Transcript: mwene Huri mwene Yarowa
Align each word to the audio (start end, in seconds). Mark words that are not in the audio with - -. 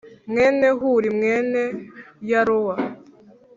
mwene 0.29 0.67
Huri 0.79 1.09
mwene 1.17 1.61
Yarowa 2.31 2.75